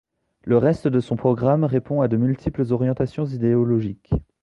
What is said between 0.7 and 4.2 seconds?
de son programme répond à de multiples orientations idéologiques.